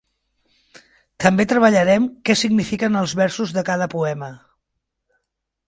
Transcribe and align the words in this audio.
També 1.25 1.45
treballarem 1.51 2.09
què 2.29 2.37
signifiquen 2.41 2.99
els 3.03 3.15
versos 3.21 3.55
de 3.59 3.67
cada 3.71 3.91
poema. 3.95 4.33